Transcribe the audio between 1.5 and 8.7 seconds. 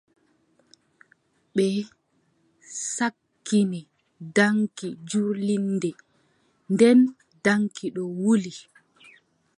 Ɓe cakkini daŋki jurlirnde, nden daŋki ɗo wuli.